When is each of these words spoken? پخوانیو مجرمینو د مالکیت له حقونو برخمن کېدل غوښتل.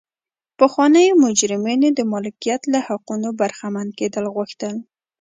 پخوانیو 0.59 1.19
مجرمینو 1.25 1.89
د 1.93 1.99
مالکیت 2.11 2.61
له 2.73 2.79
حقونو 2.87 3.29
برخمن 3.39 3.87
کېدل 3.99 4.25
غوښتل. 4.35 4.75